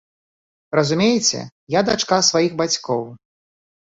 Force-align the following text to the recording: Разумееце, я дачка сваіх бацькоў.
Разумееце, 0.77 1.39
я 1.79 1.83
дачка 1.89 2.17
сваіх 2.31 2.51
бацькоў. 2.63 3.05